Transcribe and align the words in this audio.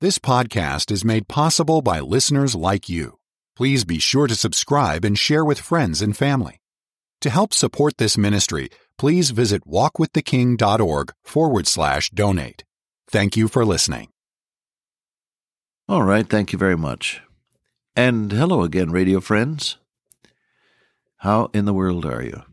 This 0.00 0.20
podcast 0.20 0.92
is 0.92 1.04
made 1.04 1.26
possible 1.26 1.82
by 1.82 1.98
listeners 1.98 2.54
like 2.54 2.88
you. 2.88 3.18
Please 3.56 3.84
be 3.84 3.98
sure 3.98 4.28
to 4.28 4.36
subscribe 4.36 5.04
and 5.04 5.18
share 5.18 5.44
with 5.44 5.58
friends 5.58 6.00
and 6.00 6.16
family. 6.16 6.60
To 7.22 7.30
help 7.30 7.52
support 7.52 7.96
this 7.96 8.16
ministry, 8.16 8.68
please 8.96 9.30
visit 9.30 9.66
walkwiththeking.org 9.66 11.12
forward 11.24 11.66
slash 11.66 12.10
donate. 12.10 12.62
Thank 13.10 13.36
you 13.36 13.48
for 13.48 13.64
listening. 13.64 14.10
All 15.88 16.04
right, 16.04 16.30
thank 16.30 16.52
you 16.52 16.60
very 16.60 16.76
much. 16.76 17.20
And 17.96 18.30
hello 18.30 18.62
again, 18.62 18.92
radio 18.92 19.18
friends. 19.18 19.78
How 21.16 21.50
in 21.52 21.64
the 21.64 21.74
world 21.74 22.06
are 22.06 22.22
you? 22.22 22.44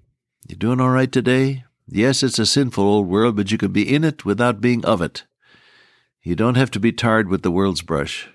You 0.48 0.56
doing 0.56 0.82
all 0.82 0.90
right 0.90 1.12
today? 1.12 1.66
Yes, 1.88 2.24
it's 2.24 2.40
a 2.40 2.48
sinful 2.48 2.84
old 2.84 3.08
world, 3.08 3.36
but 3.36 3.52
you 3.52 3.60
can 3.60 3.72
be 3.72 3.94
in 3.94 4.04
it 4.04 4.26
without 4.26 4.62
being 4.62 4.84
of 4.84 5.00
it. 5.00 5.26
You 6.26 6.36
don't 6.36 6.56
have 6.56 6.72
to 6.72 6.80
be 6.80 6.92
tarred 6.92 7.30
with 7.30 7.44
the 7.44 7.52
world's 7.52 7.84
brush. 7.84 8.30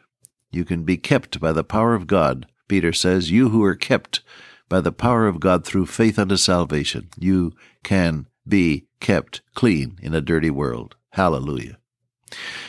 You 0.52 0.64
can 0.64 0.84
be 0.84 0.96
kept 0.96 1.40
by 1.40 1.50
the 1.50 1.64
power 1.64 1.96
of 1.96 2.06
God. 2.06 2.46
Peter 2.68 2.92
says, 2.92 3.32
You 3.32 3.48
who 3.48 3.64
are 3.64 3.74
kept 3.74 4.20
by 4.68 4.80
the 4.80 4.92
power 4.92 5.26
of 5.26 5.40
God 5.40 5.66
through 5.66 5.86
faith 5.86 6.16
unto 6.16 6.36
salvation, 6.36 7.08
you 7.18 7.52
can 7.82 8.28
be 8.46 8.86
kept 9.00 9.42
clean 9.56 9.98
in 10.00 10.14
a 10.14 10.20
dirty 10.20 10.50
world. 10.50 10.94
Hallelujah. 11.14 11.78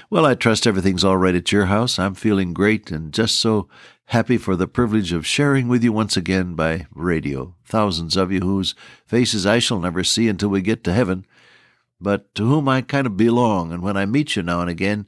Well, 0.10 0.26
I 0.26 0.34
trust 0.34 0.66
everything's 0.66 1.04
all 1.04 1.18
right 1.18 1.36
at 1.36 1.52
your 1.52 1.68
house. 1.68 2.00
I'm 2.00 2.16
feeling 2.16 2.52
great 2.52 2.90
and 2.90 3.14
just 3.14 3.40
so 3.40 3.70
happy 4.06 4.40
for 4.40 4.56
the 4.56 4.68
privilege 4.68 5.14
of 5.14 5.28
sharing 5.28 5.68
with 5.68 5.84
you 5.84 5.94
once 5.94 6.18
again 6.18 6.56
by 6.56 6.88
radio. 6.96 7.54
Thousands 7.64 8.18
of 8.18 8.32
you 8.32 8.40
whose 8.40 8.74
faces 9.06 9.46
I 9.46 9.60
shall 9.60 9.80
never 9.80 10.04
see 10.04 10.28
until 10.28 10.50
we 10.50 10.64
get 10.64 10.84
to 10.86 10.94
heaven, 10.94 11.28
but 12.02 12.34
to 12.36 12.46
whom 12.46 12.68
I 12.68 12.82
kind 12.82 13.08
of 13.08 13.16
belong. 13.16 13.72
And 13.72 13.84
when 13.84 13.96
I 13.96 14.06
meet 14.06 14.36
you 14.36 14.44
now 14.44 14.62
and 14.62 14.70
again, 14.70 15.06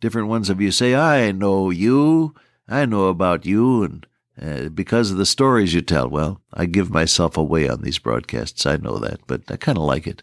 different 0.00 0.28
ones 0.28 0.48
of 0.48 0.60
you 0.60 0.70
say, 0.70 0.94
I 0.94 1.30
know 1.32 1.70
you, 1.70 2.34
I 2.68 2.86
know 2.86 3.06
about 3.06 3.44
you, 3.44 3.82
and 3.82 4.06
uh, 4.40 4.68
because 4.70 5.10
of 5.10 5.18
the 5.18 5.26
stories 5.26 5.74
you 5.74 5.82
tell. 5.82 6.08
Well, 6.08 6.40
I 6.54 6.66
give 6.66 6.90
myself 6.90 7.36
away 7.36 7.68
on 7.68 7.82
these 7.82 7.98
broadcasts. 7.98 8.64
I 8.64 8.76
know 8.76 8.98
that, 8.98 9.20
but 9.26 9.42
I 9.50 9.56
kind 9.56 9.76
of 9.76 9.84
like 9.84 10.06
it. 10.06 10.22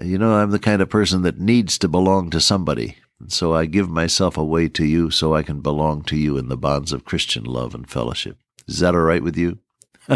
Uh, 0.00 0.04
you 0.04 0.18
know, 0.18 0.34
I'm 0.34 0.50
the 0.50 0.58
kind 0.58 0.80
of 0.80 0.88
person 0.88 1.22
that 1.22 1.40
needs 1.40 1.76
to 1.78 1.88
belong 1.88 2.30
to 2.30 2.40
somebody. 2.40 2.96
And 3.18 3.32
so 3.32 3.54
I 3.54 3.66
give 3.66 3.90
myself 3.90 4.36
away 4.36 4.68
to 4.68 4.84
you 4.84 5.10
so 5.10 5.34
I 5.34 5.42
can 5.42 5.60
belong 5.60 6.02
to 6.04 6.16
you 6.16 6.38
in 6.38 6.48
the 6.48 6.56
bonds 6.56 6.92
of 6.92 7.04
Christian 7.04 7.44
love 7.44 7.74
and 7.74 7.90
fellowship. 7.90 8.38
Is 8.68 8.78
that 8.78 8.94
all 8.94 9.00
right 9.00 9.22
with 9.22 9.36
you? 9.36 9.58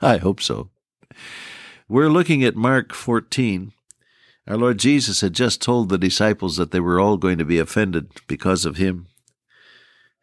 I 0.00 0.18
hope 0.18 0.40
so. 0.40 0.68
We're 1.88 2.10
looking 2.10 2.44
at 2.44 2.54
Mark 2.54 2.92
14. 2.92 3.72
Our 4.48 4.56
Lord 4.56 4.78
Jesus 4.78 5.20
had 5.20 5.34
just 5.34 5.60
told 5.60 5.90
the 5.90 5.98
disciples 5.98 6.56
that 6.56 6.70
they 6.70 6.80
were 6.80 6.98
all 6.98 7.18
going 7.18 7.36
to 7.36 7.44
be 7.44 7.58
offended 7.58 8.10
because 8.26 8.64
of 8.64 8.78
him. 8.78 9.06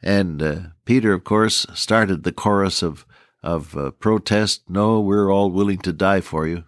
And 0.02 0.42
uh, 0.42 0.59
Peter, 0.84 1.14
of 1.14 1.23
course, 1.23 1.68
started 1.76 2.23
the 2.23 2.31
chorus 2.31 2.81
of, 2.81 3.06
of 3.44 3.78
uh, 3.78 3.92
protest 3.92 4.68
No, 4.68 5.00
we're 5.00 5.31
all 5.31 5.52
willing 5.52 5.78
to 5.80 5.94
die 5.94 6.22
for 6.22 6.48
you. 6.48 6.64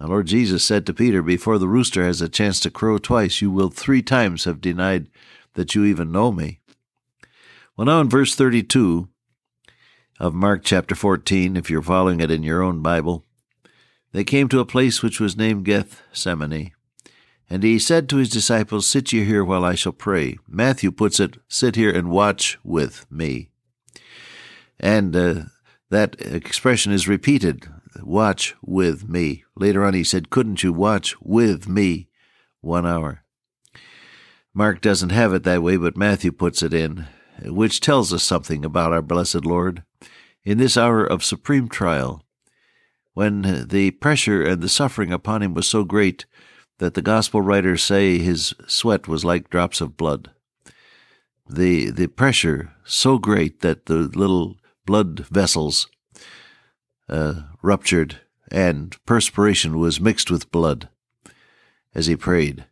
The 0.00 0.08
Lord 0.08 0.26
Jesus 0.26 0.64
said 0.64 0.86
to 0.86 0.92
Peter, 0.92 1.22
Before 1.22 1.56
the 1.58 1.68
rooster 1.68 2.04
has 2.04 2.20
a 2.20 2.28
chance 2.28 2.58
to 2.60 2.70
crow 2.70 2.98
twice, 2.98 3.40
you 3.40 3.52
will 3.52 3.70
three 3.70 4.02
times 4.02 4.42
have 4.42 4.60
denied 4.60 5.08
that 5.54 5.76
you 5.76 5.84
even 5.84 6.10
know 6.10 6.32
me. 6.32 6.58
Well, 7.76 7.86
now 7.86 8.00
in 8.00 8.08
verse 8.08 8.34
32 8.34 9.08
of 10.18 10.34
Mark 10.34 10.64
chapter 10.64 10.96
14, 10.96 11.56
if 11.56 11.70
you're 11.70 11.80
following 11.80 12.20
it 12.20 12.30
in 12.32 12.42
your 12.42 12.60
own 12.60 12.82
Bible, 12.82 13.24
they 14.16 14.24
came 14.24 14.48
to 14.48 14.60
a 14.60 14.64
place 14.64 15.02
which 15.02 15.20
was 15.20 15.36
named 15.36 15.66
Gethsemane. 15.66 16.72
And 17.50 17.62
he 17.62 17.78
said 17.78 18.08
to 18.08 18.16
his 18.16 18.30
disciples, 18.30 18.86
Sit 18.86 19.12
ye 19.12 19.24
here 19.24 19.44
while 19.44 19.62
I 19.62 19.74
shall 19.74 19.92
pray. 19.92 20.38
Matthew 20.48 20.90
puts 20.90 21.20
it, 21.20 21.36
Sit 21.48 21.76
here 21.76 21.90
and 21.90 22.08
watch 22.08 22.56
with 22.64 23.04
me. 23.10 23.50
And 24.80 25.14
uh, 25.14 25.34
that 25.90 26.18
expression 26.18 26.92
is 26.92 27.06
repeated 27.06 27.68
watch 28.02 28.54
with 28.62 29.06
me. 29.06 29.44
Later 29.54 29.84
on, 29.84 29.92
he 29.92 30.02
said, 30.02 30.30
Couldn't 30.30 30.62
you 30.62 30.72
watch 30.72 31.14
with 31.20 31.68
me 31.68 32.08
one 32.62 32.86
hour? 32.86 33.22
Mark 34.54 34.80
doesn't 34.80 35.10
have 35.10 35.34
it 35.34 35.42
that 35.42 35.62
way, 35.62 35.76
but 35.76 35.98
Matthew 35.98 36.32
puts 36.32 36.62
it 36.62 36.72
in, 36.72 37.06
which 37.44 37.80
tells 37.80 38.14
us 38.14 38.22
something 38.22 38.64
about 38.64 38.94
our 38.94 39.02
blessed 39.02 39.44
Lord. 39.44 39.82
In 40.42 40.56
this 40.56 40.78
hour 40.78 41.04
of 41.04 41.22
supreme 41.22 41.68
trial, 41.68 42.22
when 43.16 43.66
the 43.68 43.90
pressure 43.92 44.42
and 44.42 44.60
the 44.60 44.68
suffering 44.68 45.10
upon 45.10 45.42
him 45.42 45.54
was 45.54 45.66
so 45.66 45.84
great 45.84 46.26
that 46.76 46.92
the 46.92 47.00
gospel 47.00 47.40
writers 47.40 47.82
say 47.82 48.18
his 48.18 48.54
sweat 48.66 49.08
was 49.08 49.24
like 49.24 49.48
drops 49.48 49.80
of 49.80 49.96
blood. 49.96 50.32
The, 51.48 51.90
the 51.90 52.08
pressure 52.08 52.74
so 52.84 53.16
great 53.16 53.62
that 53.62 53.86
the 53.86 54.00
little 54.00 54.58
blood 54.84 55.20
vessels 55.30 55.88
uh, 57.08 57.44
ruptured, 57.62 58.20
and 58.52 58.94
perspiration 59.06 59.78
was 59.78 59.98
mixed 59.98 60.30
with 60.30 60.52
blood 60.52 60.90
as 61.94 62.08
he 62.08 62.16
prayed. 62.16 62.66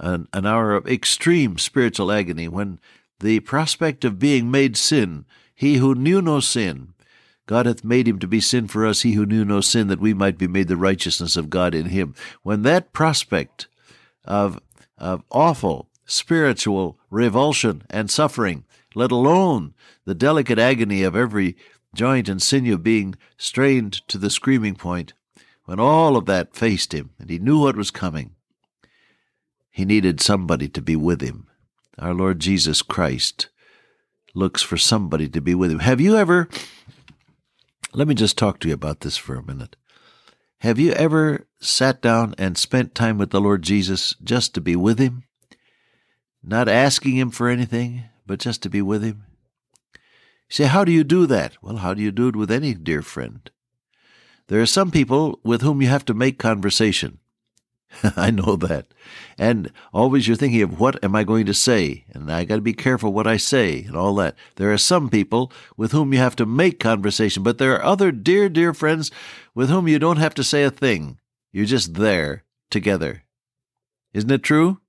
An, 0.00 0.26
an 0.32 0.46
hour 0.46 0.72
of 0.72 0.88
extreme 0.88 1.58
spiritual 1.58 2.10
agony 2.10 2.48
when 2.48 2.80
the 3.20 3.40
prospect 3.40 4.06
of 4.06 4.18
being 4.18 4.50
made 4.50 4.78
sin, 4.78 5.26
he 5.54 5.76
who 5.76 5.94
knew 5.94 6.22
no 6.22 6.40
sin, 6.40 6.93
God 7.46 7.66
hath 7.66 7.84
made 7.84 8.08
him 8.08 8.18
to 8.20 8.26
be 8.26 8.40
sin 8.40 8.68
for 8.68 8.86
us, 8.86 9.02
he 9.02 9.12
who 9.12 9.26
knew 9.26 9.44
no 9.44 9.60
sin, 9.60 9.88
that 9.88 10.00
we 10.00 10.14
might 10.14 10.38
be 10.38 10.46
made 10.46 10.68
the 10.68 10.76
righteousness 10.76 11.36
of 11.36 11.50
God 11.50 11.74
in 11.74 11.86
him. 11.86 12.14
When 12.42 12.62
that 12.62 12.92
prospect 12.92 13.68
of, 14.24 14.60
of 14.96 15.22
awful 15.30 15.88
spiritual 16.06 16.98
revulsion 17.10 17.82
and 17.90 18.10
suffering, 18.10 18.64
let 18.94 19.10
alone 19.10 19.74
the 20.04 20.14
delicate 20.14 20.58
agony 20.58 21.02
of 21.02 21.16
every 21.16 21.56
joint 21.94 22.28
and 22.28 22.42
sinew 22.42 22.78
being 22.78 23.14
strained 23.36 24.06
to 24.08 24.18
the 24.18 24.30
screaming 24.30 24.74
point, 24.74 25.12
when 25.64 25.80
all 25.80 26.16
of 26.16 26.26
that 26.26 26.54
faced 26.54 26.92
him 26.92 27.10
and 27.18 27.30
he 27.30 27.38
knew 27.38 27.60
what 27.60 27.76
was 27.76 27.90
coming, 27.90 28.34
he 29.70 29.84
needed 29.84 30.20
somebody 30.20 30.68
to 30.68 30.80
be 30.80 30.96
with 30.96 31.20
him. 31.20 31.48
Our 31.98 32.14
Lord 32.14 32.38
Jesus 32.38 32.82
Christ 32.82 33.48
looks 34.34 34.62
for 34.62 34.76
somebody 34.76 35.28
to 35.28 35.40
be 35.40 35.54
with 35.54 35.70
him. 35.70 35.78
Have 35.80 36.00
you 36.00 36.16
ever, 36.16 36.48
let 37.94 38.08
me 38.08 38.14
just 38.14 38.36
talk 38.36 38.58
to 38.60 38.68
you 38.68 38.74
about 38.74 39.00
this 39.00 39.16
for 39.16 39.36
a 39.36 39.42
minute. 39.42 39.76
Have 40.58 40.78
you 40.78 40.92
ever 40.92 41.46
sat 41.60 42.02
down 42.02 42.34
and 42.38 42.58
spent 42.58 42.94
time 42.94 43.18
with 43.18 43.30
the 43.30 43.40
Lord 43.40 43.62
Jesus 43.62 44.14
just 44.22 44.54
to 44.54 44.60
be 44.60 44.76
with 44.76 44.98
him? 44.98 45.24
Not 46.42 46.68
asking 46.68 47.16
him 47.16 47.30
for 47.30 47.48
anything, 47.48 48.04
but 48.26 48.40
just 48.40 48.62
to 48.62 48.70
be 48.70 48.82
with 48.82 49.02
him? 49.02 49.24
say, 50.48 50.64
how 50.64 50.84
do 50.84 50.92
you 50.92 51.04
do 51.04 51.26
that? 51.26 51.56
Well, 51.62 51.78
how 51.78 51.94
do 51.94 52.02
you 52.02 52.12
do 52.12 52.28
it 52.28 52.36
with 52.36 52.50
any 52.50 52.74
dear 52.74 53.02
friend? 53.02 53.50
There 54.48 54.60
are 54.60 54.66
some 54.66 54.90
people 54.90 55.40
with 55.42 55.62
whom 55.62 55.80
you 55.80 55.88
have 55.88 56.04
to 56.04 56.14
make 56.14 56.38
conversation. 56.38 57.18
I 58.16 58.30
know 58.30 58.56
that. 58.56 58.86
And 59.38 59.70
always 59.92 60.26
you're 60.26 60.36
thinking 60.36 60.62
of 60.62 60.78
what 60.78 61.02
am 61.04 61.14
I 61.14 61.24
going 61.24 61.46
to 61.46 61.54
say? 61.54 62.04
And 62.12 62.30
I 62.30 62.44
got 62.44 62.56
to 62.56 62.60
be 62.62 62.72
careful 62.72 63.12
what 63.12 63.26
I 63.26 63.36
say 63.36 63.82
and 63.82 63.96
all 63.96 64.14
that. 64.16 64.36
There 64.56 64.72
are 64.72 64.78
some 64.78 65.08
people 65.08 65.52
with 65.76 65.92
whom 65.92 66.12
you 66.12 66.18
have 66.18 66.36
to 66.36 66.46
make 66.46 66.80
conversation, 66.80 67.42
but 67.42 67.58
there 67.58 67.74
are 67.74 67.84
other 67.84 68.12
dear, 68.12 68.48
dear 68.48 68.74
friends 68.74 69.10
with 69.54 69.68
whom 69.68 69.88
you 69.88 69.98
don't 69.98 70.18
have 70.18 70.34
to 70.34 70.44
say 70.44 70.64
a 70.64 70.70
thing. 70.70 71.18
You're 71.52 71.66
just 71.66 71.94
there 71.94 72.44
together. 72.70 73.24
Isn't 74.12 74.30
it 74.30 74.42
true? 74.42 74.80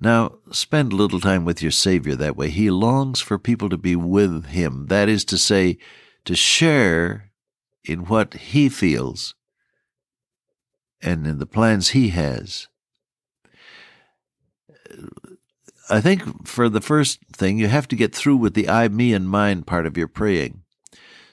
Now, 0.00 0.38
spend 0.50 0.92
a 0.92 0.96
little 0.96 1.20
time 1.20 1.44
with 1.44 1.62
your 1.62 1.70
Savior 1.70 2.14
that 2.16 2.36
way. 2.36 2.50
He 2.50 2.70
longs 2.70 3.20
for 3.20 3.38
people 3.38 3.68
to 3.68 3.78
be 3.78 3.96
with 3.96 4.46
Him. 4.46 4.86
That 4.86 5.08
is 5.08 5.24
to 5.26 5.38
say, 5.38 5.78
to 6.24 6.34
share 6.34 7.30
in 7.84 8.06
what 8.06 8.34
He 8.34 8.68
feels 8.68 9.34
and 11.04 11.26
in 11.26 11.38
the 11.38 11.46
plans 11.46 11.90
He 11.90 12.08
has. 12.08 12.68
I 15.90 16.00
think 16.00 16.48
for 16.48 16.68
the 16.68 16.80
first 16.80 17.20
thing, 17.32 17.58
you 17.58 17.68
have 17.68 17.86
to 17.88 17.96
get 17.96 18.14
through 18.14 18.36
with 18.36 18.54
the 18.54 18.68
I, 18.68 18.88
me, 18.88 19.12
and 19.12 19.28
mine 19.28 19.62
part 19.62 19.86
of 19.86 19.98
your 19.98 20.08
praying. 20.08 20.62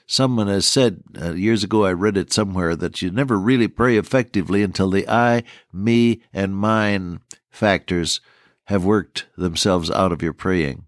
Someone 0.06 0.48
has 0.48 0.66
said 0.66 1.02
uh, 1.20 1.32
years 1.32 1.64
ago, 1.64 1.86
I 1.86 1.92
read 1.92 2.18
it 2.18 2.32
somewhere, 2.32 2.76
that 2.76 3.00
you 3.00 3.10
never 3.10 3.38
really 3.38 3.68
pray 3.68 3.96
effectively 3.96 4.62
until 4.62 4.90
the 4.90 5.08
I, 5.08 5.42
me, 5.72 6.22
and 6.34 6.54
mine 6.54 7.20
factors 7.50 8.20
have 8.64 8.84
worked 8.84 9.26
themselves 9.38 9.90
out 9.90 10.12
of 10.12 10.22
your 10.22 10.34
praying. 10.34 10.84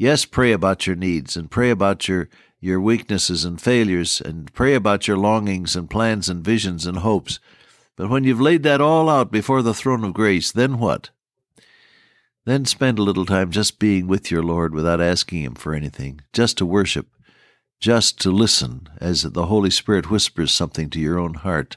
Yes, 0.00 0.24
pray 0.24 0.52
about 0.52 0.86
your 0.86 0.96
needs 0.96 1.36
and 1.36 1.50
pray 1.50 1.68
about 1.68 2.08
your, 2.08 2.30
your 2.58 2.80
weaknesses 2.80 3.44
and 3.44 3.60
failures 3.60 4.22
and 4.22 4.50
pray 4.54 4.72
about 4.72 5.06
your 5.06 5.18
longings 5.18 5.76
and 5.76 5.90
plans 5.90 6.30
and 6.30 6.42
visions 6.42 6.86
and 6.86 6.96
hopes. 6.96 7.38
But 7.96 8.08
when 8.08 8.24
you've 8.24 8.40
laid 8.40 8.62
that 8.62 8.80
all 8.80 9.10
out 9.10 9.30
before 9.30 9.60
the 9.60 9.74
throne 9.74 10.02
of 10.02 10.14
grace, 10.14 10.52
then 10.52 10.78
what? 10.78 11.10
Then 12.46 12.64
spend 12.64 12.98
a 12.98 13.02
little 13.02 13.26
time 13.26 13.50
just 13.50 13.78
being 13.78 14.06
with 14.06 14.30
your 14.30 14.42
Lord 14.42 14.72
without 14.72 15.02
asking 15.02 15.42
Him 15.42 15.54
for 15.54 15.74
anything, 15.74 16.22
just 16.32 16.56
to 16.56 16.64
worship, 16.64 17.08
just 17.78 18.18
to 18.22 18.30
listen 18.30 18.88
as 19.02 19.20
the 19.20 19.46
Holy 19.46 19.68
Spirit 19.68 20.10
whispers 20.10 20.50
something 20.50 20.88
to 20.88 20.98
your 20.98 21.18
own 21.18 21.34
heart. 21.34 21.76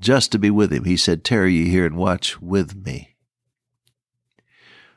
just 0.00 0.32
to 0.32 0.38
be 0.40 0.50
with 0.50 0.72
him. 0.72 0.84
He 0.84 0.96
said, 0.96 1.22
Tarry 1.22 1.52
ye 1.52 1.68
here 1.68 1.86
and 1.86 1.94
watch 1.94 2.42
with 2.42 2.74
me. 2.74 3.14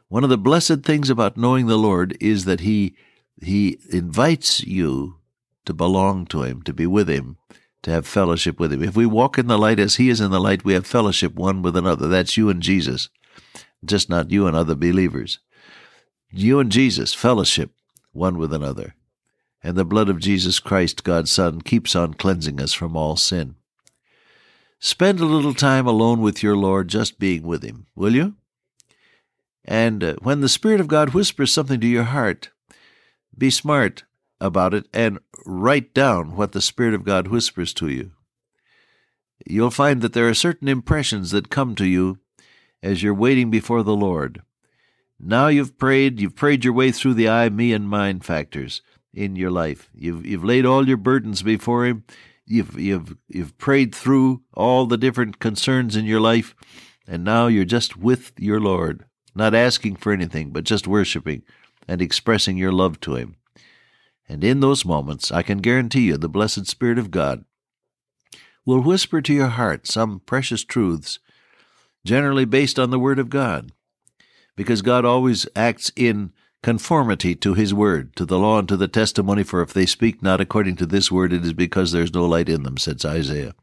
One 0.07 0.23
of 0.23 0.29
the 0.29 0.37
blessed 0.37 0.83
things 0.83 1.09
about 1.09 1.37
knowing 1.37 1.67
the 1.67 1.77
Lord 1.77 2.17
is 2.19 2.45
that 2.45 2.61
he 2.61 2.95
he 3.41 3.79
invites 3.89 4.63
you 4.63 5.17
to 5.65 5.73
belong 5.73 6.25
to 6.27 6.43
him, 6.43 6.61
to 6.63 6.73
be 6.73 6.85
with 6.85 7.09
him, 7.09 7.37
to 7.81 7.91
have 7.91 8.07
fellowship 8.07 8.59
with 8.59 8.71
him. 8.71 8.83
If 8.83 8.95
we 8.95 9.05
walk 9.05 9.37
in 9.37 9.47
the 9.47 9.57
light 9.57 9.79
as 9.79 9.95
he 9.95 10.09
is 10.09 10.21
in 10.21 10.31
the 10.31 10.39
light, 10.39 10.63
we 10.63 10.73
have 10.73 10.85
fellowship 10.85 11.35
one 11.35 11.61
with 11.61 11.75
another. 11.75 12.07
That's 12.07 12.37
you 12.37 12.49
and 12.49 12.61
Jesus, 12.61 13.09
just 13.83 14.09
not 14.09 14.31
you 14.31 14.47
and 14.47 14.55
other 14.55 14.75
believers. 14.75 15.39
You 16.31 16.59
and 16.59 16.71
Jesus, 16.71 17.13
fellowship 17.13 17.71
one 18.11 18.37
with 18.37 18.53
another. 18.53 18.95
And 19.61 19.77
the 19.77 19.85
blood 19.85 20.09
of 20.09 20.19
Jesus 20.19 20.59
Christ, 20.59 21.03
God's 21.03 21.31
Son, 21.31 21.61
keeps 21.61 21.95
on 21.95 22.13
cleansing 22.13 22.59
us 22.59 22.73
from 22.73 22.97
all 22.97 23.15
sin. 23.15 23.55
Spend 24.79 25.19
a 25.19 25.25
little 25.25 25.53
time 25.53 25.87
alone 25.87 26.19
with 26.19 26.43
your 26.43 26.57
Lord, 26.57 26.89
just 26.89 27.17
being 27.17 27.43
with 27.43 27.63
him, 27.63 27.87
will 27.95 28.13
you? 28.13 28.35
And 29.65 30.03
uh, 30.03 30.15
when 30.21 30.41
the 30.41 30.49
Spirit 30.49 30.79
of 30.79 30.87
God 30.87 31.13
whispers 31.13 31.53
something 31.53 31.79
to 31.79 31.87
your 31.87 32.03
heart, 32.03 32.49
be 33.37 33.49
smart 33.49 34.03
about 34.41 34.73
it 34.73 34.87
and 34.93 35.19
write 35.45 35.93
down 35.93 36.35
what 36.35 36.51
the 36.51 36.61
Spirit 36.61 36.93
of 36.93 37.05
God 37.05 37.27
whispers 37.27 37.73
to 37.75 37.87
you. 37.87 38.11
You'll 39.45 39.71
find 39.71 40.01
that 40.01 40.13
there 40.13 40.27
are 40.27 40.33
certain 40.33 40.67
impressions 40.67 41.31
that 41.31 41.49
come 41.49 41.75
to 41.75 41.85
you 41.85 42.19
as 42.81 43.01
you're 43.01 43.13
waiting 43.13 43.49
before 43.49 43.83
the 43.83 43.95
Lord. 43.95 44.41
Now 45.19 45.47
you've 45.47 45.77
prayed, 45.77 46.19
you've 46.19 46.35
prayed 46.35 46.65
your 46.65 46.73
way 46.73 46.91
through 46.91 47.13
the 47.13 47.29
I, 47.29 47.49
me, 47.49 47.71
and 47.71 47.87
mine 47.87 48.19
factors 48.19 48.81
in 49.13 49.35
your 49.35 49.51
life. 49.51 49.89
You've 49.93 50.25
you've 50.25 50.43
laid 50.43 50.65
all 50.65 50.87
your 50.87 50.97
burdens 50.97 51.41
before 51.41 51.85
him. 51.85 52.03
You've 52.45 52.77
you've 52.77 53.15
you've 53.27 53.57
prayed 53.57 53.95
through 53.95 54.41
all 54.53 54.85
the 54.85 54.97
different 54.97 55.39
concerns 55.39 55.95
in 55.95 56.05
your 56.05 56.19
life, 56.19 56.55
and 57.07 57.23
now 57.23 57.47
you're 57.47 57.63
just 57.63 57.95
with 57.95 58.33
your 58.37 58.59
Lord, 58.59 59.05
not 59.35 59.55
asking 59.55 59.95
for 59.95 60.11
anything, 60.11 60.51
but 60.51 60.63
just 60.63 60.87
worshiping 60.87 61.43
and 61.87 62.01
expressing 62.01 62.57
your 62.57 62.71
love 62.71 62.99
to 63.01 63.15
him. 63.15 63.35
And 64.27 64.43
in 64.43 64.59
those 64.61 64.85
moments, 64.85 65.31
I 65.31 65.41
can 65.41 65.59
guarantee 65.59 66.01
you 66.01 66.17
the 66.17 66.29
blessed 66.29 66.67
Spirit 66.67 66.97
of 66.97 67.11
God 67.11 67.43
will 68.65 68.79
whisper 68.79 69.21
to 69.21 69.33
your 69.33 69.49
heart 69.49 69.87
some 69.87 70.21
precious 70.21 70.63
truths, 70.63 71.19
generally 72.05 72.45
based 72.45 72.79
on 72.79 72.89
the 72.89 72.99
Word 72.99 73.19
of 73.19 73.29
God, 73.29 73.71
because 74.55 74.81
God 74.81 75.03
always 75.03 75.47
acts 75.55 75.91
in 75.95 76.31
conformity 76.61 77.35
to 77.35 77.53
His 77.53 77.73
Word, 77.73 78.15
to 78.15 78.25
the 78.25 78.39
law 78.39 78.59
and 78.59 78.69
to 78.69 78.77
the 78.77 78.87
testimony, 78.87 79.43
for 79.43 79.61
if 79.61 79.73
they 79.73 79.85
speak 79.85 80.23
not 80.23 80.39
according 80.39 80.77
to 80.77 80.85
this 80.85 81.11
Word, 81.11 81.33
it 81.33 81.43
is 81.43 81.53
because 81.53 81.91
there 81.91 82.03
is 82.03 82.13
no 82.13 82.25
light 82.25 82.47
in 82.47 82.63
them, 82.63 82.77
says 82.77 83.03
Isaiah. 83.03 83.53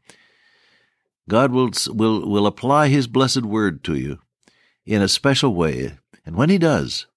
God 1.27 1.51
will, 1.51 1.71
will, 1.87 2.29
will 2.29 2.45
apply 2.45 2.89
His 2.89 3.07
blessed 3.07 3.43
Word 3.43 3.83
to 3.85 3.95
you 3.95 4.19
in 4.85 5.01
a 5.01 5.07
special 5.07 5.53
way, 5.53 5.97
and 6.25 6.35
when 6.35 6.49
He 6.49 6.57
does, 6.57 7.07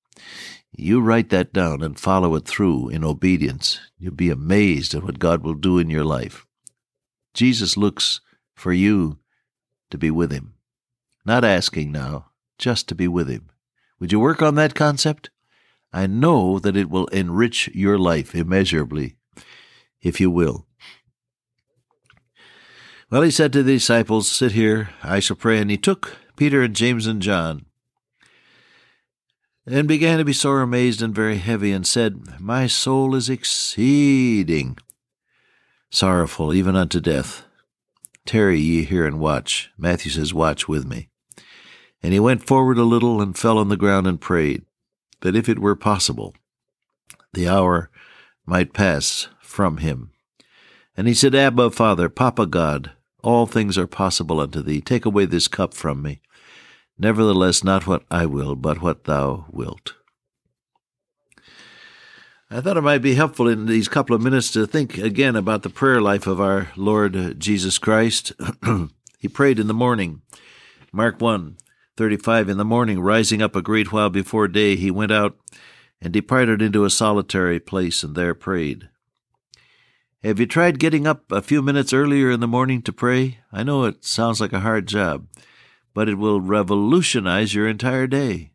you 0.77 1.01
write 1.01 1.31
that 1.31 1.53
down 1.53 1.83
and 1.83 1.99
follow 1.99 2.35
it 2.35 2.47
through 2.47 2.89
in 2.89 3.05
obedience. 3.05 3.81
You'll 3.99 4.15
be 4.15 4.31
amazed 4.31 4.95
at 4.95 5.05
what 5.05 5.19
God 5.19 5.43
will 5.43 5.55
do 5.55 5.79
in 5.79 5.91
your 5.91 6.05
life. 6.05 6.47
Jesus 7.33 7.77
looks 7.77 8.21
for 8.55 8.73
you 8.73 9.19
to 9.91 9.99
be 9.99 10.11
with 10.11 10.33
Him. 10.33 10.55
Not 11.25 11.45
asking 11.45 11.93
now, 11.93 12.31
just 12.59 12.89
to 12.89 12.95
be 12.95 13.09
with 13.09 13.29
Him. 13.29 13.51
Would 14.01 14.13
you 14.13 14.21
work 14.21 14.43
on 14.43 14.57
that 14.57 14.75
concept? 14.75 15.31
I 15.93 16.07
know 16.09 16.59
that 16.59 16.77
it 16.77 16.91
will 16.91 17.07
enrich 17.07 17.69
your 17.69 17.99
life 17.99 18.35
immeasurably, 18.35 19.17
if 20.03 20.21
you 20.21 20.31
will. 20.31 20.67
Well, 23.11 23.23
he 23.23 23.31
said 23.31 23.53
to 23.53 23.63
the 23.63 23.75
disciples, 23.75 24.29
Sit 24.29 24.53
here, 24.53 24.91
I 25.03 25.21
shall 25.21 25.37
pray. 25.37 25.59
And 25.59 25.71
he 25.71 25.77
took 25.77 26.17
Peter 26.37 26.63
and 26.63 26.75
James 26.75 27.07
and 27.07 27.23
John 27.23 27.67
and 29.67 29.89
began 29.89 30.19
to 30.19 30.25
be 30.25 30.33
sore 30.33 30.61
amazed 30.61 31.01
and 31.01 31.15
very 31.15 31.39
heavy, 31.39 31.73
and 31.73 31.87
said, 31.87 32.41
My 32.41 32.67
soul 32.67 33.15
is 33.15 33.31
exceeding 33.31 34.77
sorrowful, 35.91 36.53
even 36.53 36.77
unto 36.77 37.01
death. 37.01 37.45
Tarry 38.27 38.61
ye 38.61 38.85
here 38.85 39.07
and 39.07 39.19
watch. 39.19 39.71
Matthew 39.79 40.11
says, 40.11 40.35
Watch 40.35 40.69
with 40.69 40.87
me. 40.87 41.09
And 42.03 42.13
he 42.13 42.21
went 42.21 42.47
forward 42.47 42.77
a 42.77 42.85
little 42.85 43.23
and 43.23 43.37
fell 43.37 43.59
on 43.59 43.69
the 43.69 43.77
ground 43.77 44.07
and 44.07 44.21
prayed, 44.21 44.65
that 45.23 45.37
if 45.37 45.49
it 45.49 45.59
were 45.59 45.77
possible, 45.77 46.35
the 47.33 47.49
hour 47.49 47.91
might 48.45 48.75
pass 48.75 49.29
from 49.41 49.79
him. 49.79 50.11
And 50.97 51.09
he 51.09 51.15
said, 51.15 51.35
Abba, 51.35 51.71
Father, 51.71 52.11
Papa 52.11 52.47
God, 52.47 52.93
all 53.23 53.47
things 53.47 53.79
are 53.79 53.87
possible 53.87 54.41
unto 54.41 54.61
thee. 54.61 54.83
Take 54.83 55.07
away 55.07 55.25
this 55.25 55.49
cup 55.49 55.73
from 55.73 56.03
me. 56.03 56.21
Nevertheless, 56.99 57.65
not 57.65 57.87
what 57.87 58.05
I 58.11 58.27
will, 58.27 58.55
but 58.55 58.81
what 58.81 59.05
thou 59.05 59.47
wilt. 59.51 59.95
I 62.51 62.61
thought 62.61 62.77
it 62.77 62.83
might 62.83 63.03
be 63.03 63.15
helpful 63.15 63.49
in 63.49 63.67
these 63.67 63.89
couple 63.89 64.15
of 64.15 64.23
minutes 64.23 64.53
to 64.53 64.67
think 64.67 64.97
again 64.99 65.35
about 65.35 65.63
the 65.63 65.71
prayer 65.71 66.01
life 66.01 66.27
of 66.27 66.41
our 66.41 66.71
Lord 66.77 67.41
Jesus 67.41 67.79
Christ. 67.79 68.33
he 69.19 69.29
prayed 69.29 69.59
in 69.59 69.67
the 69.67 69.75
morning. 69.75 70.23
Mark 70.93 71.21
1 71.21 71.57
35 71.97 72.49
In 72.49 72.59
the 72.59 72.65
morning, 72.65 73.01
rising 73.01 73.43
up 73.43 73.57
a 73.57 73.63
great 73.63 73.93
while 73.93 74.11
before 74.11 74.47
day, 74.47 74.77
he 74.77 74.91
went 74.91 75.11
out 75.11 75.37
and 76.01 76.13
departed 76.13 76.63
into 76.63 76.85
a 76.85 76.91
solitary 76.91 77.59
place 77.59 78.05
and 78.05 78.15
there 78.15 78.35
prayed. 78.35 78.89
Have 80.23 80.39
you 80.39 80.47
tried 80.47 80.79
getting 80.79 81.07
up 81.07 81.31
a 81.33 81.43
few 81.43 81.61
minutes 81.61 81.93
earlier 81.93 82.31
in 82.31 82.41
the 82.41 82.47
morning 82.47 82.83
to 82.83 82.93
pray? 82.93 83.39
I 83.53 83.63
know 83.65 83.85
it 83.85 84.05
sounds 84.05 84.41
like 84.41 84.53
a 84.53 84.61
hard 84.61 84.87
job 84.87 85.27
but 85.95 86.09
it 86.09 86.17
will 86.17 86.41
revolutionize 86.41 87.55
your 87.55 87.69
entire 87.69 88.07
day. 88.07 88.51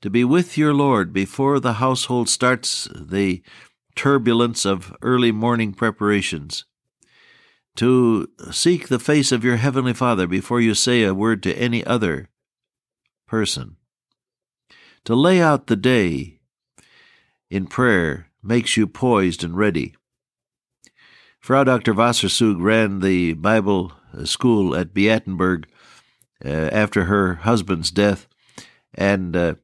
To 0.00 0.08
be 0.08 0.24
with 0.24 0.56
your 0.56 0.72
Lord 0.72 1.12
before 1.12 1.60
the 1.60 1.74
household 1.74 2.28
starts 2.28 2.88
the 2.98 3.42
turbulence 3.94 4.64
of 4.64 4.96
early 5.02 5.30
morning 5.30 5.74
preparations. 5.74 6.64
To 7.76 8.28
seek 8.50 8.88
the 8.88 8.98
face 8.98 9.30
of 9.30 9.44
your 9.44 9.56
Heavenly 9.56 9.92
Father 9.92 10.26
before 10.26 10.60
you 10.60 10.74
say 10.74 11.02
a 11.02 11.14
word 11.14 11.42
to 11.42 11.54
any 11.54 11.84
other 11.84 12.30
person. 13.26 13.76
To 15.04 15.14
lay 15.14 15.40
out 15.40 15.66
the 15.66 15.76
day 15.76 16.40
in 17.50 17.66
prayer 17.66 18.28
makes 18.42 18.76
you 18.76 18.86
poised 18.86 19.44
and 19.44 19.56
ready. 19.56 19.94
Frau 21.38 21.64
Dr. 21.64 21.94
Wasserzug 21.94 22.56
ran 22.60 23.00
the 23.00 23.34
Bible 23.34 23.92
school 24.24 24.74
at 24.74 24.94
Beatenberg 24.94 25.64
uh, 26.44 26.48
after 26.48 27.04
her 27.04 27.34
husband's 27.36 27.90
death, 27.90 28.26
and 28.94 29.36
uh, 29.36 29.54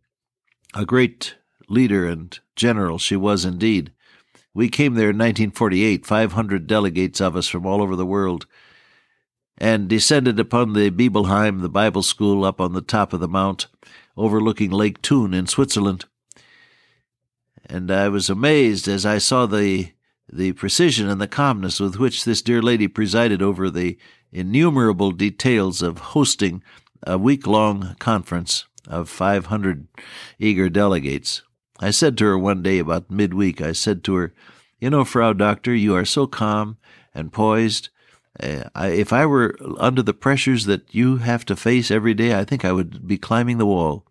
a 0.75 0.85
great 0.85 1.37
leader 1.69 2.07
and 2.07 2.39
general 2.55 2.99
she 2.99 3.17
was 3.17 3.45
indeed. 3.45 3.93
We 4.55 4.69
came 4.69 4.95
there 4.95 5.11
in 5.11 5.19
1948, 5.19 6.07
500 6.07 6.67
delegates 6.67 7.21
of 7.21 7.37
us 7.37 7.47
from 7.47 7.67
all 7.67 7.83
over 7.83 7.97
the 7.97 8.07
world, 8.07 8.47
and 9.59 9.89
descended 9.89 10.39
upon 10.39 10.73
the 10.73 10.91
Bibelheim, 10.91 11.61
the 11.61 11.69
Bible 11.69 12.03
school 12.03 12.45
up 12.45 12.61
on 12.61 12.73
the 12.73 12.81
top 12.81 13.13
of 13.13 13.21
the 13.21 13.29
mount, 13.29 13.67
overlooking 14.17 14.71
Lake 14.71 14.99
Thun 15.03 15.35
in 15.35 15.47
Switzerland. 15.47 16.07
And 17.69 17.91
I 17.91 18.09
was 18.09 18.31
amazed 18.31 18.87
as 18.89 19.05
I 19.05 19.19
saw 19.19 19.47
the 19.47 19.93
the 20.33 20.53
precision 20.55 21.09
and 21.09 21.21
the 21.21 21.29
calmness 21.29 21.79
with 21.79 21.97
which 21.97 22.25
this 22.25 22.43
dear 22.43 22.61
lady 22.61 22.89
presided 22.89 23.41
over 23.41 23.71
the 23.71 23.97
innumerable 24.37 25.13
details 25.13 25.81
of 25.81 25.99
hosting 25.99 26.63
a 27.07 27.17
week 27.17 27.47
long 27.47 27.97
conference 27.99 28.67
of 28.87 29.09
500 29.09 29.89
eager 30.39 30.69
delegates. 30.69 31.43
I 31.81 31.91
said 31.91 32.19
to 32.19 32.25
her 32.27 32.39
one 32.39 32.63
day 32.63 32.79
about 32.79 33.11
midweek, 33.11 33.61
I 33.61 33.73
said 33.73 34.05
to 34.05 34.15
her, 34.15 34.35
You 34.79 34.91
know, 34.91 35.05
Frau 35.05 35.33
Doctor, 35.33 35.75
you 35.75 35.95
are 35.95 36.05
so 36.05 36.27
calm 36.27 36.77
and 37.15 37.33
poised. 37.33 37.89
Uh, 38.39 38.65
I, 38.75 38.89
if 38.89 39.13
I 39.13 39.25
were 39.25 39.57
under 39.79 40.03
the 40.03 40.15
pressures 40.15 40.67
that 40.67 40.95
you 40.95 41.17
have 41.19 41.47
to 41.47 41.57
face 41.57 41.91
every 41.91 42.13
day, 42.13 42.39
I 42.39 42.45
think 42.45 42.65
I 42.65 42.73
would 42.73 43.07
be 43.07 43.17
climbing 43.17 43.57
the 43.57 43.67
wall. 43.67 44.05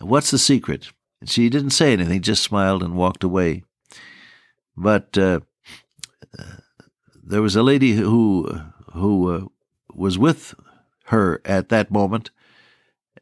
What's 0.00 0.30
the 0.30 0.38
secret? 0.38 0.88
She 1.26 1.50
didn't 1.50 1.70
say 1.70 1.92
anything, 1.92 2.22
just 2.22 2.42
smiled 2.42 2.82
and 2.82 2.94
walked 2.94 3.24
away. 3.24 3.64
But 4.76 5.18
uh, 5.18 5.40
there 7.22 7.42
was 7.42 7.56
a 7.56 7.62
lady 7.62 7.92
who 7.92 8.62
who 8.92 9.30
uh, 9.30 9.44
was 9.92 10.18
with 10.18 10.54
her 11.06 11.40
at 11.44 11.68
that 11.68 11.90
moment, 11.90 12.30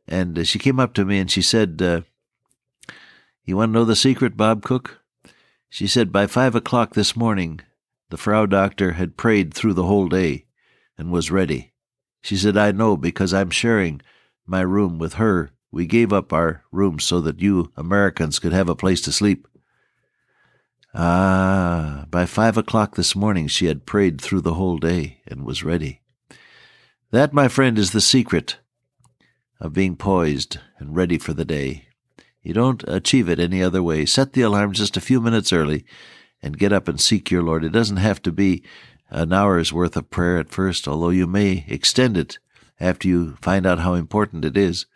and 0.06 0.46
she 0.46 0.58
came 0.58 0.80
up 0.80 0.94
to 0.94 1.04
me 1.04 1.18
and 1.18 1.30
she 1.30 1.42
said, 1.42 1.80
uh, 1.82 2.02
"You 3.44 3.56
want 3.56 3.70
to 3.70 3.72
know 3.72 3.84
the 3.84 3.96
secret, 3.96 4.36
Bob 4.36 4.62
Cook?" 4.62 5.00
She 5.68 5.86
said, 5.86 6.12
"By 6.12 6.26
five 6.26 6.54
o'clock 6.54 6.94
this 6.94 7.16
morning, 7.16 7.60
the 8.10 8.16
Frau 8.16 8.46
Doctor 8.46 8.92
had 8.92 9.16
prayed 9.16 9.52
through 9.52 9.74
the 9.74 9.86
whole 9.86 10.08
day 10.08 10.46
and 10.96 11.10
was 11.10 11.30
ready." 11.30 11.72
She 12.22 12.36
said, 12.36 12.56
"I 12.56 12.72
know 12.72 12.96
because 12.96 13.32
I'm 13.32 13.50
sharing 13.50 14.00
my 14.46 14.60
room 14.60 14.98
with 14.98 15.14
her. 15.14 15.50
We 15.70 15.86
gave 15.86 16.12
up 16.12 16.32
our 16.32 16.64
rooms 16.72 17.04
so 17.04 17.20
that 17.20 17.40
you 17.40 17.72
Americans 17.76 18.38
could 18.38 18.52
have 18.52 18.68
a 18.68 18.76
place 18.76 19.00
to 19.02 19.12
sleep." 19.12 19.46
Ah, 20.98 22.06
by 22.10 22.24
five 22.24 22.56
o'clock 22.56 22.94
this 22.94 23.14
morning 23.14 23.48
she 23.48 23.66
had 23.66 23.84
prayed 23.84 24.18
through 24.18 24.40
the 24.40 24.54
whole 24.54 24.78
day 24.78 25.20
and 25.26 25.44
was 25.44 25.62
ready. 25.62 26.00
That, 27.10 27.34
my 27.34 27.48
friend, 27.48 27.78
is 27.78 27.90
the 27.90 28.00
secret 28.00 28.56
of 29.60 29.74
being 29.74 29.96
poised 29.96 30.58
and 30.78 30.96
ready 30.96 31.18
for 31.18 31.34
the 31.34 31.44
day. 31.44 31.88
You 32.42 32.54
don't 32.54 32.82
achieve 32.88 33.28
it 33.28 33.38
any 33.38 33.62
other 33.62 33.82
way. 33.82 34.06
Set 34.06 34.32
the 34.32 34.40
alarm 34.40 34.72
just 34.72 34.96
a 34.96 35.02
few 35.02 35.20
minutes 35.20 35.52
early 35.52 35.84
and 36.42 36.58
get 36.58 36.72
up 36.72 36.88
and 36.88 36.98
seek 36.98 37.30
your 37.30 37.42
Lord. 37.42 37.62
It 37.62 37.72
doesn't 37.72 37.98
have 37.98 38.22
to 38.22 38.32
be 38.32 38.62
an 39.10 39.34
hour's 39.34 39.74
worth 39.74 39.98
of 39.98 40.08
prayer 40.08 40.38
at 40.38 40.48
first, 40.48 40.88
although 40.88 41.10
you 41.10 41.26
may 41.26 41.66
extend 41.68 42.16
it 42.16 42.38
after 42.80 43.06
you 43.06 43.36
find 43.42 43.66
out 43.66 43.80
how 43.80 43.92
important 43.92 44.46
it 44.46 44.56
is. 44.56 44.86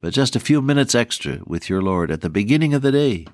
But 0.00 0.12
just 0.12 0.36
a 0.36 0.40
few 0.40 0.62
minutes 0.62 0.94
extra 0.94 1.40
with 1.44 1.68
your 1.68 1.82
Lord 1.82 2.12
at 2.12 2.20
the 2.20 2.30
beginning 2.30 2.74
of 2.74 2.82
the 2.82 2.92
day. 2.92 3.26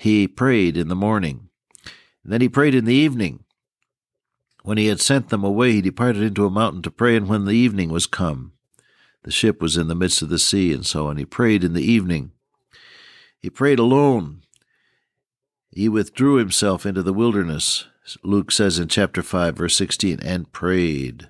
He 0.00 0.26
prayed 0.26 0.78
in 0.78 0.88
the 0.88 0.94
morning. 0.94 1.50
And 2.24 2.32
then 2.32 2.40
he 2.40 2.48
prayed 2.48 2.74
in 2.74 2.86
the 2.86 2.94
evening. 2.94 3.44
When 4.62 4.78
he 4.78 4.86
had 4.86 4.98
sent 4.98 5.28
them 5.28 5.44
away, 5.44 5.72
he 5.72 5.82
departed 5.82 6.22
into 6.22 6.46
a 6.46 6.50
mountain 6.50 6.80
to 6.82 6.90
pray, 6.90 7.16
and 7.16 7.28
when 7.28 7.44
the 7.44 7.52
evening 7.52 7.90
was 7.90 8.06
come, 8.06 8.52
the 9.24 9.30
ship 9.30 9.60
was 9.60 9.76
in 9.76 9.88
the 9.88 9.94
midst 9.94 10.22
of 10.22 10.30
the 10.30 10.38
sea, 10.38 10.72
and 10.72 10.86
so 10.86 11.08
on. 11.08 11.18
He 11.18 11.26
prayed 11.26 11.62
in 11.62 11.74
the 11.74 11.84
evening. 11.84 12.32
He 13.38 13.50
prayed 13.50 13.78
alone. 13.78 14.40
He 15.70 15.86
withdrew 15.86 16.36
himself 16.36 16.86
into 16.86 17.02
the 17.02 17.12
wilderness, 17.12 17.86
Luke 18.22 18.52
says 18.52 18.78
in 18.78 18.88
chapter 18.88 19.22
5, 19.22 19.54
verse 19.54 19.76
16, 19.76 20.18
and 20.20 20.50
prayed. 20.50 21.28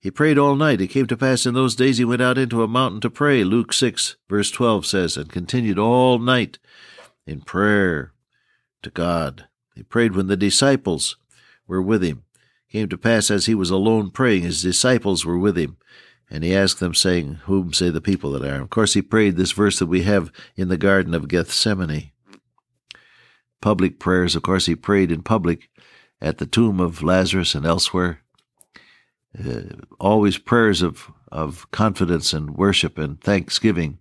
He 0.00 0.10
prayed 0.10 0.36
all 0.36 0.56
night. 0.56 0.80
It 0.80 0.88
came 0.88 1.06
to 1.06 1.16
pass 1.16 1.46
in 1.46 1.54
those 1.54 1.76
days 1.76 1.98
he 1.98 2.04
went 2.04 2.22
out 2.22 2.38
into 2.38 2.64
a 2.64 2.66
mountain 2.66 3.00
to 3.02 3.08
pray, 3.08 3.44
Luke 3.44 3.72
6, 3.72 4.16
verse 4.28 4.50
12 4.50 4.84
says, 4.84 5.16
and 5.16 5.30
continued 5.30 5.78
all 5.78 6.18
night 6.18 6.58
in 7.26 7.40
prayer 7.40 8.12
to 8.82 8.90
God. 8.90 9.46
He 9.74 9.82
prayed 9.82 10.14
when 10.14 10.26
the 10.26 10.36
disciples 10.36 11.16
were 11.66 11.82
with 11.82 12.02
him. 12.02 12.24
It 12.68 12.72
came 12.72 12.88
to 12.88 12.98
pass 12.98 13.30
as 13.30 13.46
he 13.46 13.54
was 13.54 13.70
alone 13.70 14.10
praying, 14.10 14.42
his 14.42 14.62
disciples 14.62 15.24
were 15.24 15.38
with 15.38 15.56
him. 15.56 15.76
And 16.30 16.44
he 16.44 16.54
asked 16.54 16.80
them, 16.80 16.94
saying, 16.94 17.40
Whom 17.44 17.74
say 17.74 17.90
the 17.90 18.00
people 18.00 18.30
that 18.32 18.44
I 18.44 18.54
am? 18.56 18.62
Of 18.62 18.70
course, 18.70 18.94
he 18.94 19.02
prayed 19.02 19.36
this 19.36 19.52
verse 19.52 19.78
that 19.78 19.86
we 19.86 20.02
have 20.04 20.32
in 20.56 20.68
the 20.68 20.78
Garden 20.78 21.12
of 21.12 21.28
Gethsemane. 21.28 22.10
Public 23.60 23.98
prayers, 23.98 24.34
of 24.34 24.42
course, 24.42 24.64
he 24.64 24.74
prayed 24.74 25.12
in 25.12 25.22
public 25.22 25.68
at 26.22 26.38
the 26.38 26.46
tomb 26.46 26.80
of 26.80 27.02
Lazarus 27.02 27.54
and 27.54 27.66
elsewhere. 27.66 28.20
Uh, 29.38 29.62
always 30.00 30.38
prayers 30.38 30.80
of, 30.80 31.10
of 31.30 31.70
confidence 31.70 32.32
and 32.32 32.56
worship 32.56 32.96
and 32.96 33.20
thanksgiving. 33.20 33.98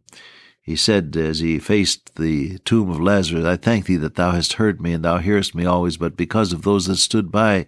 He 0.72 0.78
said 0.78 1.18
as 1.18 1.40
he 1.40 1.60
faced 1.60 2.16
the 2.16 2.58
tomb 2.60 2.90
of 2.90 3.02
Lazarus, 3.02 3.44
I 3.44 3.58
thank 3.58 3.88
thee 3.88 3.98
that 3.98 4.16
thou 4.16 4.32
hast 4.32 4.54
heard 4.54 4.80
me, 4.80 4.94
and 4.94 5.04
thou 5.04 5.18
hearest 5.18 5.54
me 5.54 5.66
always, 5.66 5.98
but 5.98 6.16
because 6.16 6.54
of 6.54 6.62
those 6.62 6.86
that 6.86 6.96
stood 6.96 7.30
by, 7.30 7.66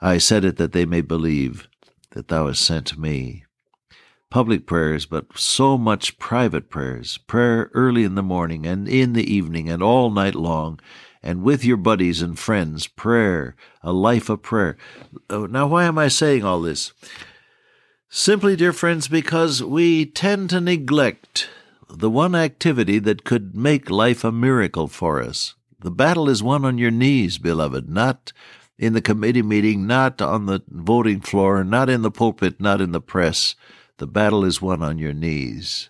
I 0.00 0.18
said 0.18 0.44
it 0.44 0.56
that 0.56 0.70
they 0.70 0.86
may 0.86 1.00
believe 1.00 1.66
that 2.10 2.28
thou 2.28 2.46
hast 2.46 2.64
sent 2.64 2.96
me. 2.96 3.46
Public 4.30 4.64
prayers, 4.64 5.06
but 5.06 5.36
so 5.36 5.76
much 5.76 6.20
private 6.20 6.70
prayers, 6.70 7.18
prayer 7.18 7.68
early 7.74 8.04
in 8.04 8.14
the 8.14 8.22
morning 8.22 8.64
and 8.64 8.86
in 8.86 9.14
the 9.14 9.28
evening 9.28 9.68
and 9.68 9.82
all 9.82 10.08
night 10.08 10.36
long, 10.36 10.78
and 11.24 11.42
with 11.42 11.64
your 11.64 11.76
buddies 11.76 12.22
and 12.22 12.38
friends, 12.38 12.86
prayer, 12.86 13.56
a 13.82 13.92
life 13.92 14.28
of 14.28 14.42
prayer. 14.42 14.76
Oh, 15.28 15.46
now, 15.46 15.66
why 15.66 15.82
am 15.82 15.98
I 15.98 16.06
saying 16.06 16.44
all 16.44 16.60
this? 16.60 16.92
Simply, 18.08 18.54
dear 18.54 18.72
friends, 18.72 19.08
because 19.08 19.64
we 19.64 20.06
tend 20.06 20.50
to 20.50 20.60
neglect 20.60 21.48
the 21.98 22.10
one 22.10 22.34
activity 22.34 22.98
that 22.98 23.24
could 23.24 23.56
make 23.56 23.88
life 23.90 24.22
a 24.22 24.30
miracle 24.30 24.86
for 24.86 25.22
us. 25.22 25.54
The 25.80 25.90
battle 25.90 26.28
is 26.28 26.42
won 26.42 26.64
on 26.64 26.78
your 26.78 26.90
knees, 26.90 27.38
beloved, 27.38 27.88
not 27.88 28.32
in 28.78 28.92
the 28.92 29.00
committee 29.00 29.42
meeting, 29.42 29.86
not 29.86 30.20
on 30.20 30.46
the 30.46 30.62
voting 30.68 31.20
floor, 31.20 31.64
not 31.64 31.88
in 31.88 32.02
the 32.02 32.10
pulpit, 32.10 32.60
not 32.60 32.80
in 32.80 32.92
the 32.92 33.00
press. 33.00 33.54
The 33.96 34.06
battle 34.06 34.44
is 34.44 34.60
won 34.60 34.82
on 34.82 34.98
your 34.98 35.14
knees. 35.14 35.88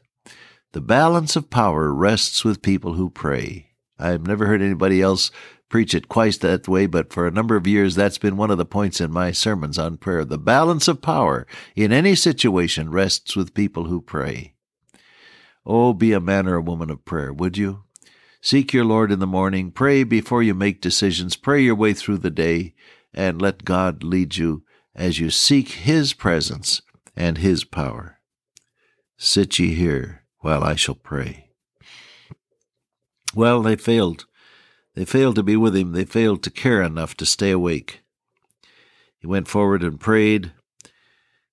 The 0.73 0.81
balance 0.81 1.35
of 1.35 1.51
power 1.51 1.93
rests 1.93 2.45
with 2.45 2.63
people 2.63 2.93
who 2.95 3.11
pray. 3.11 3.71
I've 3.99 4.27
never 4.27 4.47
heard 4.47 4.63
anybody 4.63 5.03
else 5.03 5.33
preach 5.69 5.95
it 5.95 6.09
quite 6.09 6.39
that 6.41 6.69
way, 6.69 6.87
but 6.87 7.13
for 7.13 7.27
a 7.27 7.33
number 7.33 7.57
of 7.57 7.67
years 7.67 7.97
that's 7.97 8.19
been 8.19 8.37
one 8.37 8.53
of 8.53 8.59
the 8.59 8.65
points 8.65 9.01
in 9.01 9.11
my 9.11 9.33
sermons 9.33 9.79
on 9.79 9.97
prayer. 9.97 10.25
The 10.25 10.39
balance 10.39 10.87
of 10.87 11.03
power 11.03 11.47
in 11.75 11.93
any 11.93 12.15
situation 12.15 12.91
rests 12.91 13.35
with 13.35 13.55
people 13.55 13.87
who 13.87 14.01
pray. 14.01 14.53
Oh, 15.67 15.93
be 15.93 16.13
a 16.13 16.21
man 16.21 16.47
or 16.47 16.55
a 16.55 16.63
woman 16.63 16.91
of 16.91 17.05
prayer, 17.05 17.33
would 17.33 17.59
you? 17.59 17.83
Seek 18.41 18.73
your 18.73 18.85
Lord 18.85 19.11
in 19.11 19.19
the 19.19 19.27
morning, 19.27 19.73
pray 19.73 20.05
before 20.05 20.43
you 20.43 20.55
make 20.55 20.81
decisions, 20.81 21.35
pray 21.35 21.61
your 21.61 21.75
way 21.75 21.93
through 21.93 22.19
the 22.19 22.31
day, 22.31 22.75
and 23.13 23.43
let 23.43 23.65
God 23.65 24.05
lead 24.05 24.37
you 24.37 24.63
as 24.95 25.19
you 25.19 25.31
seek 25.31 25.71
His 25.71 26.13
presence 26.13 26.83
and 27.17 27.39
His 27.39 27.65
power. 27.65 28.21
Sit 29.19 29.59
ye 29.59 29.75
here 29.75 30.23
while 30.39 30.63
I 30.63 30.77
shall 30.77 30.95
pray. 30.95 31.51
Well, 33.35 33.63
they 33.63 33.75
failed. 33.75 34.27
They 34.95 35.05
failed 35.05 35.35
to 35.35 35.43
be 35.43 35.57
with 35.57 35.75
him. 35.75 35.93
They 35.93 36.05
failed 36.05 36.43
to 36.45 36.51
care 36.51 36.81
enough 36.81 37.17
to 37.17 37.27
stay 37.27 37.51
awake. 37.51 38.01
He 39.19 39.27
went 39.27 39.49
forward 39.49 39.83
and 39.83 39.99
prayed, 39.99 40.53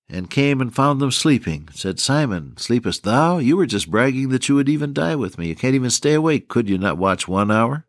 and 0.10 0.30
came 0.30 0.62
and 0.62 0.76
found 0.76 1.00
them 1.00 1.12
sleeping. 1.12 1.70
Said, 1.74 2.00
Simon, 2.00 2.56
sleepest 2.58 3.04
thou? 3.04 3.38
You 3.38 3.58
were 3.58 3.66
just 3.66 3.90
bragging 3.90 4.30
that 4.30 4.48
you 4.48 4.56
would 4.56 4.70
even 4.70 4.94
die 4.94 5.16
with 5.16 5.38
me. 5.38 5.48
You 5.48 5.56
can't 5.56 5.76
even 5.76 5.90
stay 5.90 6.14
awake. 6.14 6.50
Could 6.50 6.70
you 6.70 6.78
not 6.78 6.98
watch 6.98 7.28
one 7.28 7.52
hour? 7.52 7.86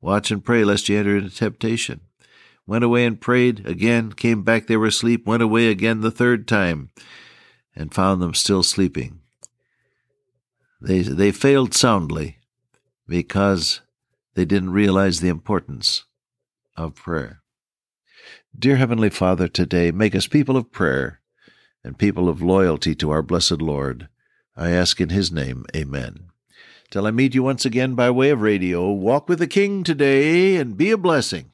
Watch 0.00 0.30
and 0.30 0.44
pray, 0.44 0.64
lest 0.64 0.88
you 0.88 0.98
enter 0.98 1.16
into 1.16 1.34
temptation. 1.34 2.00
Went 2.66 2.84
away 2.84 3.04
and 3.04 3.20
prayed 3.20 3.66
again, 3.66 4.12
came 4.12 4.42
back, 4.42 4.66
they 4.66 4.76
were 4.76 4.86
asleep, 4.86 5.26
went 5.26 5.42
away 5.42 5.68
again 5.68 6.00
the 6.00 6.10
third 6.10 6.46
time, 6.46 6.90
and 7.74 7.92
found 7.92 8.22
them 8.22 8.34
still 8.34 8.62
sleeping. 8.62 9.20
They, 10.80 11.02
they 11.02 11.32
failed 11.32 11.74
soundly 11.74 12.38
because 13.06 13.80
they 14.34 14.44
didn't 14.44 14.70
realize 14.70 15.20
the 15.20 15.28
importance 15.28 16.04
of 16.76 16.94
prayer. 16.94 17.42
Dear 18.56 18.76
Heavenly 18.76 19.10
Father, 19.10 19.48
today 19.48 19.90
make 19.90 20.14
us 20.14 20.26
people 20.26 20.56
of 20.56 20.72
prayer 20.72 21.21
and 21.84 21.98
people 21.98 22.28
of 22.28 22.42
loyalty 22.42 22.94
to 22.96 23.10
our 23.10 23.22
blessed 23.22 23.62
Lord. 23.62 24.08
I 24.56 24.70
ask 24.70 25.00
in 25.00 25.08
His 25.08 25.32
name, 25.32 25.64
Amen. 25.74 26.30
Till 26.90 27.06
I 27.06 27.10
meet 27.10 27.34
you 27.34 27.42
once 27.42 27.64
again 27.64 27.94
by 27.94 28.10
way 28.10 28.30
of 28.30 28.42
radio, 28.42 28.90
walk 28.90 29.28
with 29.28 29.38
the 29.38 29.46
King 29.46 29.82
today 29.82 30.56
and 30.56 30.76
be 30.76 30.90
a 30.90 30.98
blessing. 30.98 31.51